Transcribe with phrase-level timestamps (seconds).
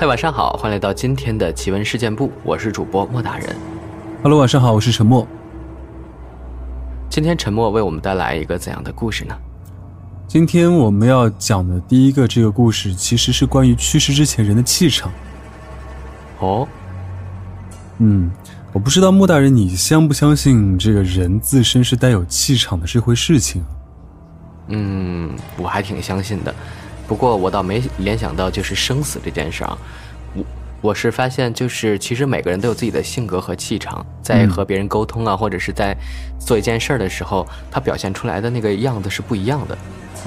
[0.00, 3.54] 嗨，晚上好，欢迎来到今天的奇闻事件部，我是主播莫大人。
[4.22, 5.28] Hello，晚上好，我是陈默。
[7.10, 9.36] 今天陈默为我们带来一个怎样的故事呢？
[10.26, 15.12] 今天我们要讲的第一个这个故事，其实是关于去世之前人的气场。
[16.38, 16.66] 哦，
[17.98, 18.30] 嗯，
[18.72, 23.68] 我不知道莫大人你相不相信这个人自身是带有气场的这回事情啊？
[24.68, 26.54] 嗯，我还挺相信的，
[27.10, 29.78] 不过我倒没联想到就是生死这件事儿。
[30.32, 30.44] 我
[30.80, 35.92] 我是发现，就是其实每个人都有自己的性格和气场，在和别人沟通啊，或者是在
[36.38, 39.76] 做一件事儿的时候，他表现出来的那个样子是不一样的。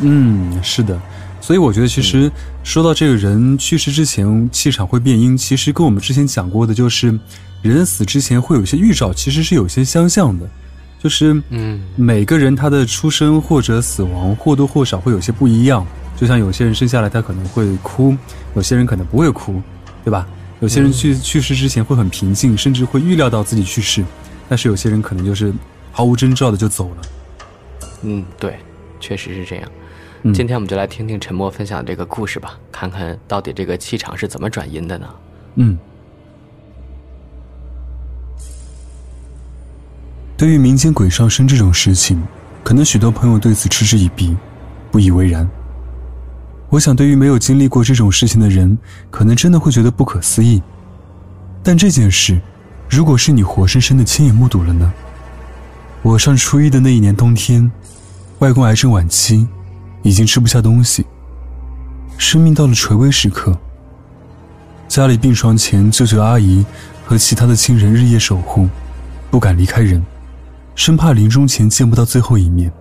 [0.02, 1.00] 嗯，是的。
[1.40, 2.30] 所以我觉得，其实
[2.66, 7.18] 说到这个人去世之前气场会变阴，其实跟我们之前讲过的，就是
[7.62, 10.45] 人死之前会有一些预兆，其实是有些相像的。
[11.02, 15.88] 就是，嗯，每个人他的出生或者死亡或多或少会有些不一样。
[16.16, 18.16] 就像有些人生下来他可能会哭，
[18.56, 19.61] 有些人可能不会哭，
[20.03, 20.28] 对吧？
[20.59, 24.05] 有些人去去世之前会很平静，甚至会预料到自己去世，
[24.47, 25.53] 但是有些人可能就是
[25.92, 27.02] 毫无征兆的就走了。
[28.03, 28.58] 嗯，对，
[29.00, 29.72] 确实是这样。
[30.25, 35.09] 嗯今天我们就来听听陈默分享这个故事吧，看看到底这个气场是怎么转阴的呢？
[35.55, 35.77] 嗯，
[40.38, 42.23] 对于民间鬼上身这种事情，
[42.64, 44.33] 可能许多朋友对此嗤之以鼻，
[44.92, 45.45] 不以为然。
[46.74, 48.76] 我想，对于没有经历过这种事情的人，
[49.12, 50.60] 可能真的会觉得不可思议。
[51.62, 52.42] 但这件事，
[52.90, 54.92] 如果是你活生生的亲眼目睹了呢？
[56.02, 57.72] 我上初一的那一年冬天，
[58.40, 59.48] 外公癌症晚期，
[60.02, 61.06] 已经吃不下东西，
[62.18, 63.56] 生命到了垂危时刻。
[64.88, 66.66] 家里病床前，舅舅阿姨
[67.06, 68.68] 和其他的亲人日夜守护，
[69.30, 70.04] 不敢离开人，
[70.74, 72.74] 生怕临终前见不到最后一面。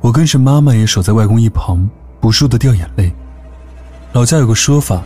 [0.00, 1.86] 我跟着妈妈也守在外公一旁，
[2.20, 3.12] 不住的掉眼泪。
[4.12, 5.02] 老家有个说法，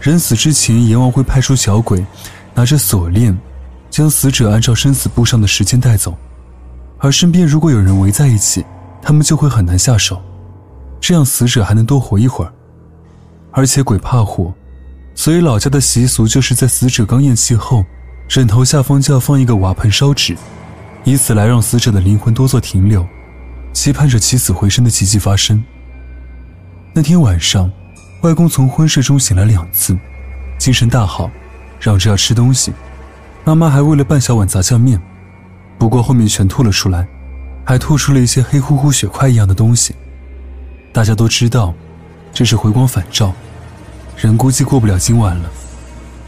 [0.00, 2.04] 人死之前，阎王会派出小鬼，
[2.54, 3.36] 拿着锁链，
[3.90, 6.16] 将死者按照生死簿上的时间带走，
[6.98, 8.64] 而身边如果有人围在一起，
[9.00, 10.22] 他们就会很难下手，
[11.00, 12.52] 这样死者还能多活一会儿。
[13.50, 14.52] 而且鬼怕火。
[15.14, 17.84] 所以老家的习俗就是在死者刚咽气后，
[18.28, 20.36] 枕头下方就要放一个瓦盆烧纸，
[21.04, 23.06] 以此来让死者的灵魂多做停留，
[23.74, 25.62] 期盼着起死回生的奇迹发生。
[26.94, 27.72] 那天晚上，
[28.20, 29.96] 外公从昏睡中醒来两次，
[30.58, 31.30] 精神大好，
[31.80, 32.70] 嚷着要吃东西。
[33.44, 35.00] 妈妈还喂了半小碗杂酱面，
[35.78, 37.08] 不过后面全吐了出来，
[37.64, 39.94] 还吐出了一些黑乎乎血块一样的东西。
[40.92, 41.72] 大家都知道，
[42.30, 43.32] 这是回光返照。
[44.18, 45.50] 人估计过不了今晚了，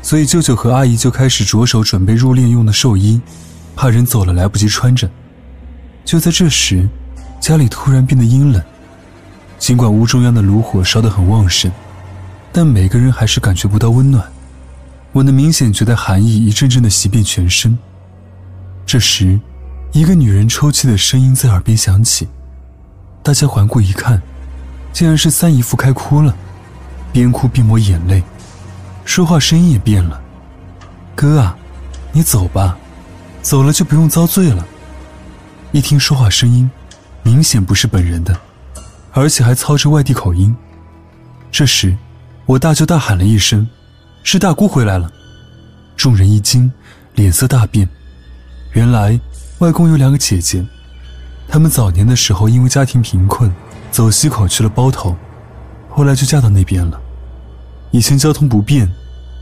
[0.01, 3.21] 所以舅舅和阿姨就开始着手准备入殓用的寿衣，
[3.77, 5.11] 怕人走了来不及穿着。
[6.07, 6.89] 就在这时，
[7.39, 8.65] 家里突然变得阴冷，
[9.65, 11.73] 尽管屋中央的炉火烧得很旺盛，
[12.53, 14.23] 但每个人还是感觉不到温暖。
[15.11, 17.79] 我能明显觉得寒意一阵阵的袭遍全身。
[18.85, 19.41] 这时，
[19.93, 22.29] 一个女人抽泣的声音在耳边响起，
[23.23, 24.21] 大家环顾一看，
[24.93, 26.37] 竟然是三姨夫开哭了。
[27.11, 28.23] 边哭边抹眼泪，
[29.07, 30.21] 说话声音也变了
[31.17, 31.57] ：“哥啊，
[32.13, 32.77] 你走吧，
[33.41, 34.67] 走了就不用遭罪了。”
[35.73, 36.71] 一听说话声音，
[37.23, 38.39] 明显不是本人的，
[39.15, 40.55] 而且还操着外地口音。
[41.51, 41.97] 这时，
[42.47, 43.67] 我大舅大喊了一声
[44.25, 45.11] ：“是大姑回来了！”
[45.97, 46.71] 众人一惊，
[47.15, 47.89] 脸色大变。
[48.73, 49.19] 原来，
[49.59, 50.67] 外公有两个姐姐，
[51.49, 53.55] 他们早年的时候因为家庭贫困，
[53.93, 55.17] 走西口去了包头，
[55.89, 57.01] 后来就嫁到那边了。
[57.93, 58.91] 以前交通不便，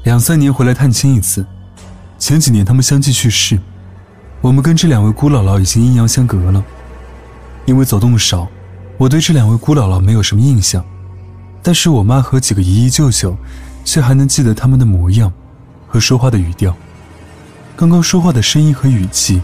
[0.04, 1.44] 两三年回来探亲一次。
[2.18, 3.58] 前几年他们相继去世，
[4.42, 6.62] 我们跟这两位姑姥姥已经阴阳相隔了。
[7.64, 8.46] 因为走动少，
[9.02, 10.84] 我对这两位姑姥姥没有什么印象，
[11.60, 13.36] 但是我妈和几个姨姨舅舅，
[13.84, 15.32] 却还能记得他们的模样
[15.88, 16.72] 和说话的语调。
[17.74, 19.42] 刚刚说话的声音和语气，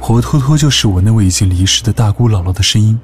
[0.00, 2.98] 活脱脱就是我那位已经离世的大姑姥姥的声音。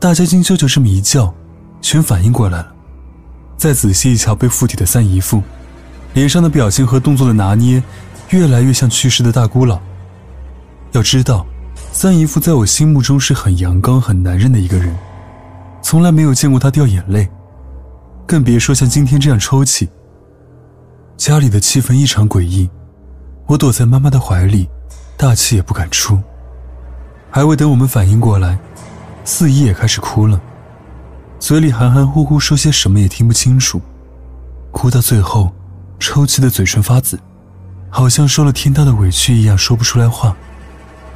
[0.00, 1.32] 大家经舅舅这么一叫，
[1.80, 2.72] 全反应过来了。
[3.56, 5.40] 再仔细一瞧，被附体的三姨父，
[6.14, 7.80] 脸上的表情和动作的拿捏，
[8.30, 9.78] 越来越像去世的大姑姥。
[10.90, 11.46] 要知道，
[11.92, 14.92] 三姨父在我心目中是很阳刚、很男人的一个人，
[15.82, 17.28] 从来没有见过他掉眼泪，
[18.26, 19.88] 更别说像今天这样抽泣。
[21.16, 22.70] 家里的气氛异常诡异，
[23.46, 24.68] 我躲在妈妈的怀里，
[25.16, 26.18] 大气也不敢出。
[27.30, 28.58] 还未等我们反应过来，
[29.24, 30.40] 四姨也开始哭了。
[31.38, 33.80] 嘴里含含糊糊说些什么也听不清楚，
[34.70, 35.52] 哭到最后，
[35.98, 37.18] 抽泣的嘴唇发紫，
[37.90, 40.36] 好像受了天大的委屈一样说不出来话，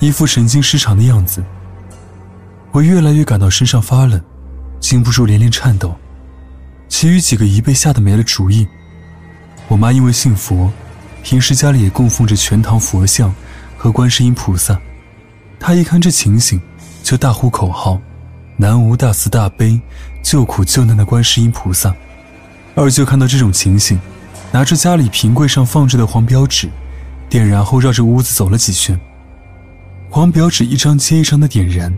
[0.01, 1.43] 一副神经失常的样子。
[2.73, 4.21] 我越来越感到身上发冷，
[4.81, 5.95] 禁不住连连颤抖。
[6.89, 8.67] 其余几个姨被吓得没了主意，
[9.69, 10.73] 我妈因为信佛，
[11.23, 13.35] 平时家里也供奉着全堂佛像
[13.77, 14.81] 和观世音菩萨。
[15.59, 16.61] 她一看这情形，
[17.03, 18.01] 就大呼口号
[18.57, 19.81] ：“南无大慈大悲
[20.23, 21.95] 救苦救难的观世音菩萨。”
[22.77, 23.99] 二舅看到这种情形，
[24.53, 26.69] 拿着家里平柜上放着的黄表纸，
[27.29, 28.99] 点燃后绕着屋子走了几圈。
[30.09, 31.93] 黄表纸一张接一张的点燃，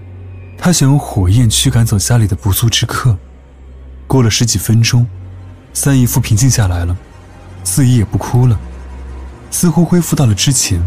[0.59, 3.17] 他想用火焰驱赶走家里的不速之客。
[4.07, 5.07] 过了十几分钟，
[5.73, 6.97] 三姨夫平静下来了，
[7.63, 8.59] 四姨也不哭了，
[9.51, 10.83] 似乎恢复到了之前。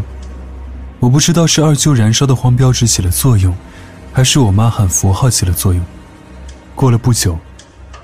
[1.00, 3.52] 我不知道是二舅燃烧的黄标纸起了作用，
[4.12, 5.82] 还是我妈喊佛号起了作用。
[6.74, 7.38] 过了不久，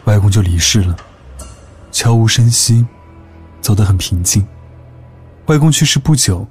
[0.05, 0.97] 外公就离世了，
[1.93, 2.85] 悄无声息，
[3.61, 4.45] 走得很平静。
[5.47, 6.47] 外公去世不久。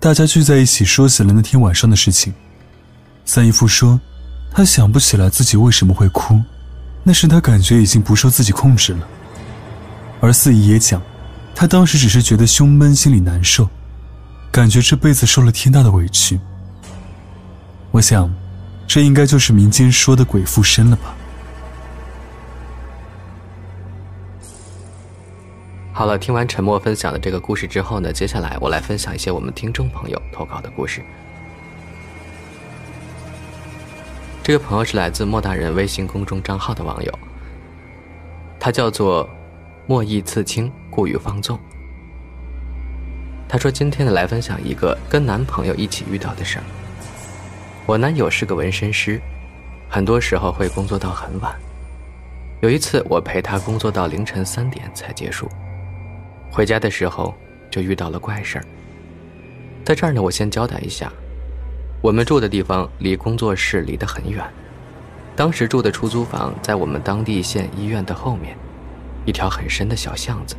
[0.00, 2.32] 大家聚在一起说起了那天晚上的事情。
[3.24, 4.00] 三姨夫说，
[4.50, 6.40] 他想不起来自己为什么会哭，
[7.04, 9.08] 那时他感觉已经不受自己控制了。
[10.20, 11.00] 而四姨也讲，
[11.54, 13.68] 他当时只是觉得胸闷，心里难受，
[14.50, 16.40] 感觉这辈子受了天大的委屈。
[17.92, 18.28] 我想，
[18.86, 21.14] 这应该就是民间说的鬼附身了吧。
[25.92, 31.00] 好了，听完沉默分享的这个故事之后呢，接下来我来分享一些我们听众朋友投稿的故事。
[34.48, 37.18] 这个朋友是来自莫大人微信公众账号的网友，
[38.58, 39.28] 他叫做
[39.86, 41.60] 莫意刺青，故语放纵。
[43.46, 46.64] 他说：“今天呢，来分享一个跟男朋友一起遇到的事儿。
[47.84, 49.20] 我男友是个纹身师，
[49.86, 51.54] 很多时候会工作到很晚。
[52.62, 55.46] 有一次，我陪他工作到凌晨三点才结束。”
[56.50, 57.34] 回家的时候
[57.70, 58.64] 就遇到了怪事儿。
[59.84, 61.12] 在这儿呢，我先交代一下，
[62.00, 64.44] 我们住的地方离工作室离得很远。
[65.34, 68.56] 当时住的出租房在我们当地县医院的后面，
[69.24, 70.56] 一条很深的小巷子。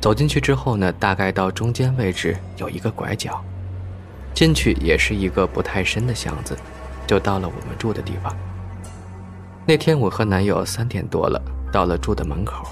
[0.00, 3.42] 走进去之后呢，大概到中间位置有一个拐角，
[4.34, 6.56] 进去也是一个不太深的巷子，
[7.06, 8.32] 就到了我们住的地方。
[9.64, 11.42] 那天我和男友三点多了
[11.72, 12.68] 到了住的门口。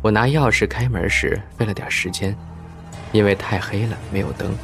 [0.00, 2.34] 我拿钥匙开门时费了点时间，
[3.12, 4.54] 因为太黑了，没有灯。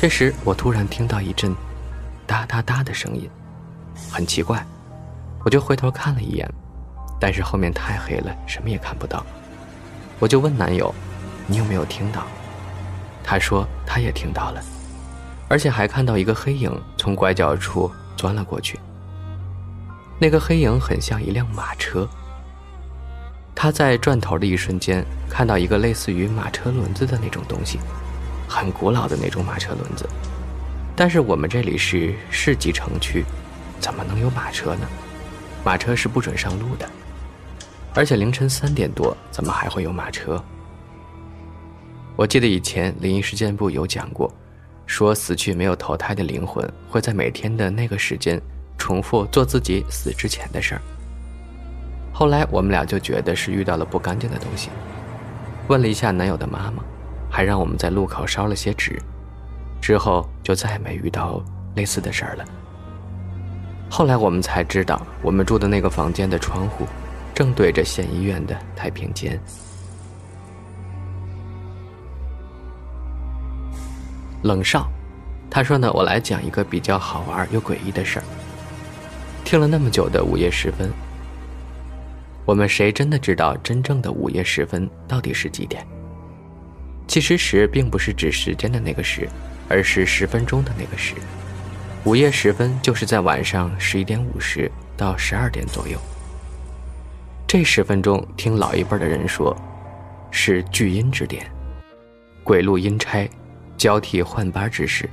[0.00, 1.54] 这时我突然听到一阵
[2.26, 3.28] “哒哒哒”的声音，
[4.10, 4.64] 很奇怪，
[5.44, 6.50] 我就回头看了一眼，
[7.20, 9.22] 但是后面太黑了，什么也看不到。
[10.18, 10.94] 我就问男友
[11.46, 12.22] ：“你有没有听到？”
[13.22, 14.62] 他说他也听到了，
[15.48, 18.80] 而且还看到一个黑影从拐角处钻了过去。
[20.18, 22.08] 那个黑影很像一辆马车。
[23.54, 27.78] 他在转头的一瞬间，看到一个类似于马车轮子的那种东西，
[28.50, 30.08] 很古老的那种马车轮子。
[30.96, 33.24] 但是我们这里是市级城区，
[33.78, 34.86] 怎么能有马车呢？
[35.64, 36.90] 马车是不准上路的。
[37.94, 40.42] 而且凌晨三点多，怎么还会有马车？
[42.16, 44.30] 我记得以前灵异事件部有讲过，
[44.84, 48.40] 说死去没有投胎的灵魂会在每天的那个时间，
[48.76, 50.82] 重复做自己死之前的事儿。
[52.12, 54.68] 后来我们俩就觉得是遇到了不干净的东西，
[55.68, 56.84] 问了一下男友的妈妈，
[57.30, 59.00] 还让我们在路口烧了些纸，
[59.80, 61.42] 之后就再也没遇到
[61.76, 62.44] 类似的事儿了。
[63.88, 66.86] 后来我们才知道，我们住的那个房间的窗户
[67.34, 69.40] 正对着县医院的太平间。
[74.42, 74.88] 冷少，
[75.50, 78.24] 他说呢，我来讲一个比较好玩又诡异的事儿。
[79.44, 80.90] 听了那么久的午夜时分。
[82.46, 85.86] 我们谁真的知道真正的午夜时分到底是几点？
[87.10, 89.28] 其实时并不是指时间的那个时，
[89.68, 91.16] 而是十分钟的那个时。
[92.04, 95.98] 午夜时分就是在晚上十一点五十到十二点左右。
[97.48, 99.56] 这十分钟，听老一辈的人说，
[100.30, 101.50] 是聚阴之点，
[102.44, 103.28] 鬼路阴差
[103.76, 105.10] 交替换班之时，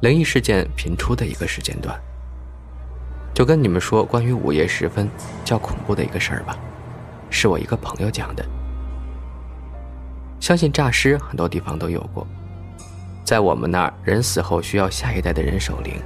[0.00, 1.96] 灵异事件频出的一个时间段。
[3.32, 5.08] 就跟你们说关于午夜时分
[5.44, 6.58] 较恐怖的一个事儿吧，
[7.30, 8.44] 是我一个朋友讲的。
[10.48, 12.26] 相信诈尸很多地方都有过，
[13.22, 16.00] 在我们那儿，人死后需要下一代的人守灵。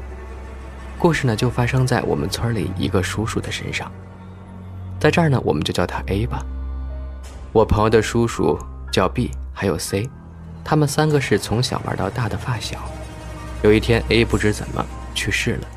[0.98, 3.88] 故事呢就发生在我们村里一个叔叔的身上，
[4.98, 6.44] 在这儿呢我们就叫他 A 吧。
[7.52, 8.58] 我朋友的叔叔
[8.90, 10.10] 叫 B，还有 C，
[10.64, 12.78] 他们三个是从小玩到大的发小。
[13.62, 14.84] 有一天 A 不知怎么
[15.14, 15.68] 去世了。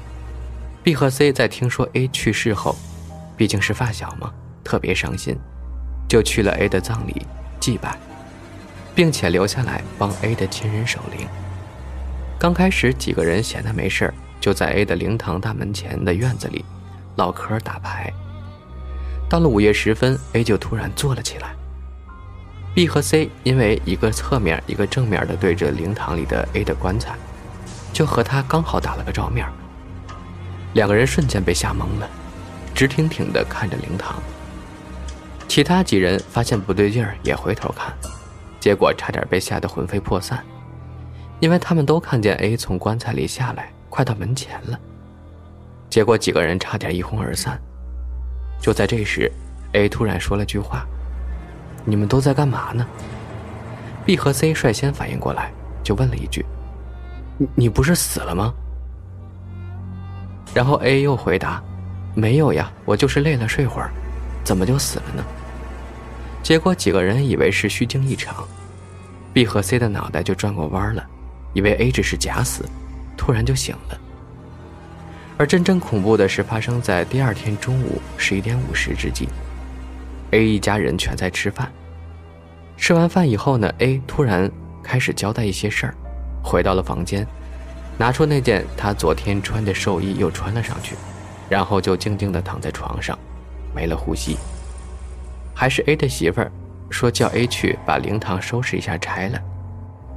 [0.81, 2.75] B 和 C 在听说 A 去世后，
[3.37, 5.37] 毕竟是发小嘛，特别伤心，
[6.09, 7.27] 就去了 A 的葬礼
[7.59, 7.95] 祭拜，
[8.95, 11.27] 并且留下来帮 A 的亲人守灵。
[12.39, 16.63] 刚开始几个人闲的没事就在 A 的灵堂大门前的院子里
[17.17, 18.11] 唠嗑打牌。
[19.27, 21.53] 到了午夜时分，A 就突然坐了起来
[22.73, 27.15] ，B 和 C 因为一个侧面一个正面的对着灵堂里的 A 的棺材，
[27.91, 29.47] 就和他刚好打了个照面。
[30.73, 32.09] 两个人瞬间被吓懵了，
[32.73, 34.21] 直挺挺地看着灵堂。
[35.47, 37.93] 其他几人发现不对劲儿，也回头看，
[38.65, 40.43] 结果差点被吓得魂飞魄散，
[41.39, 44.79] 因为他们都看见 A 从棺材里下来，快到门前了。
[45.87, 47.61] 结果几个人差点一哄而散。
[48.59, 49.31] 就在这时
[49.73, 50.83] ，A 突然说了句话。
[51.85, 52.87] 你们都在干嘛呢
[54.03, 55.51] ？B 和 C 率先反应过来，
[55.83, 56.43] 就问了一句
[57.37, 58.51] ：“你你不是死了吗？”
[60.55, 61.61] 然后 A 又回答
[62.17, 63.91] ：“没有呀，我就是累了睡会儿，
[64.43, 65.23] 怎么就死了呢？”
[66.41, 68.43] 结果几个人以为是虚惊一场
[69.35, 71.05] ，B 和 C 的脑袋就转过弯了，
[71.51, 72.63] 以为 A 只是假死，
[73.17, 73.99] 突然就醒了。
[75.37, 79.27] 而真正恐怖的是发生在第二天中午十一点五十之际。
[80.31, 81.69] A 一家人全在吃饭。
[82.77, 84.49] 吃完饭以后呢，A 突然
[84.81, 85.95] 开始交代一些事儿，
[86.41, 87.27] 回到了房间，
[87.97, 90.95] 拿出那件他昨天穿的寿衣又穿了上去，
[91.49, 93.19] 然后就静静地躺在床上，
[93.75, 94.37] 没了呼吸。
[95.53, 96.49] 还是 A 的媳妇儿
[96.89, 99.39] 说叫 A 去把灵堂收拾一下拆了，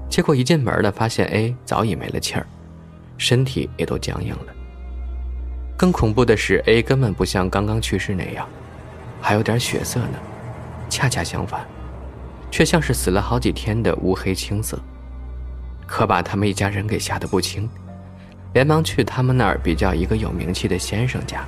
[0.08, 2.46] 结果一进门呢，发现 A 早已没了气儿，
[3.16, 4.54] 身体也都僵硬了。
[5.76, 8.46] 更恐怖的是，A 根本不像刚刚去世那样。
[9.20, 10.18] 还有点血色呢，
[10.88, 11.66] 恰恰相反，
[12.50, 14.78] 却像是死了好几天的乌黑青色，
[15.86, 17.68] 可把他们一家人给吓得不轻，
[18.52, 21.44] 连忙去他们那儿比较一个有名气的先生家。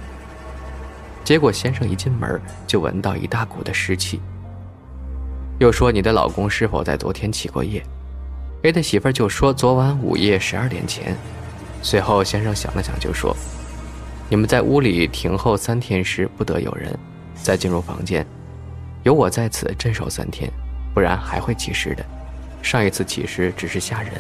[1.23, 4.21] 结果先生一进门就闻到一大股的湿气，
[5.61, 7.85] 又说你的老公是否在昨天起过夜
[8.63, 11.15] ？A 的媳妇就说昨晚午夜十二点前。
[11.83, 13.37] 随后先生想了想就说，
[14.31, 16.99] 你们在屋里停候三天时不得有人。
[17.43, 18.27] 再进入房间，
[19.03, 20.51] 有我在此镇守三天，
[20.95, 22.05] 不然还会起尸的。
[22.63, 24.13] 上一次起尸只是吓人，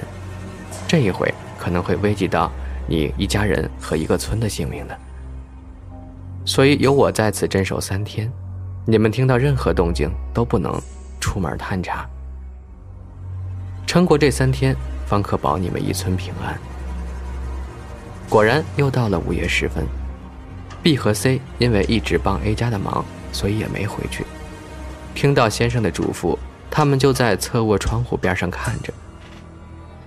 [0.87, 2.52] 这一回可能会危及到
[2.87, 4.99] 你一家人和一个村的性命的。
[6.44, 8.30] 所以有我在此镇守三天，
[8.87, 10.78] 你们听到任何动静都不能
[11.21, 12.09] 出门探查。
[13.87, 14.75] 撑过这三天，
[15.07, 16.59] 方可保你们一村平安。
[18.29, 19.85] 果然，又到了午夜时分。
[20.83, 24.25] B 和 C 因为一直帮 A 家的忙，所以也没回去。
[25.15, 26.39] 听到先生的嘱咐，
[26.71, 28.93] 他们就在侧卧窗户边上看着。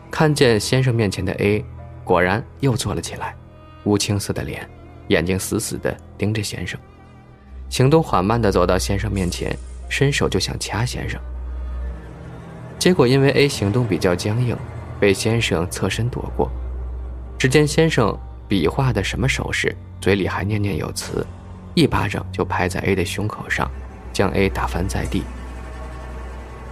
[0.09, 1.63] 看见先生面前的 A，
[2.03, 3.35] 果然又坐了起来，
[3.83, 4.67] 乌青色的脸，
[5.09, 6.79] 眼睛死死地盯着先生，
[7.69, 9.55] 行动缓慢地走到先生面前，
[9.93, 11.21] 伸手就想掐先生。
[12.79, 14.57] 结果因为 A 行动比较僵硬，
[14.99, 16.49] 被先生侧身躲过。
[17.37, 19.75] 只见先生比划的什么手势？
[20.01, 21.23] 嘴里还念念有词，
[21.75, 23.69] 一巴掌就拍在 A 的胸口上，
[24.11, 25.21] 将 A 打翻在地。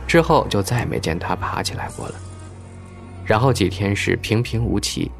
[0.08, 2.16] 之后就再也没见他爬起来过了。
[3.24, 5.12] 然后几天是平平无奇。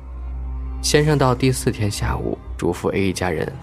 [0.82, 3.54] 先生到第四天下午嘱咐 A 一家人，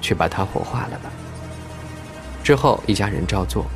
[0.00, 1.12] 去把他火化了吧。
[2.42, 3.66] 之后一家人照做，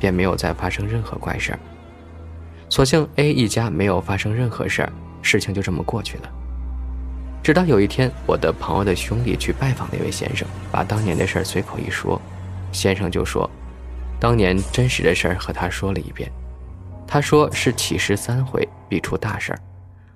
[0.00, 1.58] 便没有再发生任何怪事儿。
[2.68, 4.92] 所幸 A 一家没有发生任何事儿，
[5.22, 6.30] 事情就这么过去了。
[7.42, 12.20] 直到有一天，我的朋友的兄弟去拜访那位先生，把当年的事儿随口一说，
[12.70, 13.48] 先生就说，
[14.18, 16.30] 当年真实的事儿和他说了一遍。
[17.06, 19.58] 他说是起尸三回必出大事儿，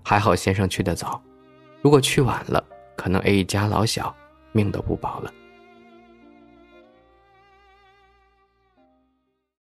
[0.03, 1.21] 还好先生去得早，
[1.83, 2.63] 如果去晚了，
[2.97, 4.15] 可能 A 一家老小
[4.53, 5.33] 命都不保了。